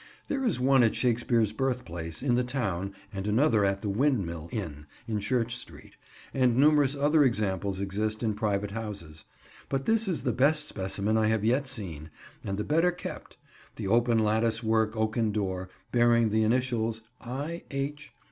[0.29, 4.87] There is one at Shakespeare's Birthplace, in the town, and another at the "Windmill" inn,
[5.07, 5.95] in Church Street,
[6.33, 9.25] and numerous other examples exist in private houses;
[9.69, 12.09] but this is the best specimen I have yet seen,
[12.43, 13.37] and the better kept;
[13.75, 17.61] the open lattice work oaken door, bearing the initials "I.
[17.69, 18.11] H.